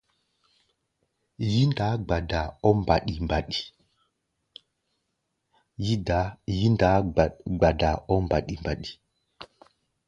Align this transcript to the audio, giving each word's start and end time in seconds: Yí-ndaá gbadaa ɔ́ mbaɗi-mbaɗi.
Yí-ndaá 1.51 1.93
gbadaa 2.05 2.47
ɔ́ 8.07 8.17
mbaɗi-mbaɗi. 8.21 8.89